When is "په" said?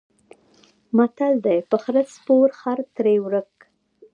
1.69-1.77